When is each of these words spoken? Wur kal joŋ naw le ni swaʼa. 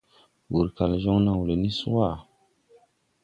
Wur 0.51 0.67
kal 0.77 0.93
joŋ 1.03 1.17
naw 1.25 1.39
le 1.47 1.55
ni 1.61 1.71
swaʼa. 1.79 2.11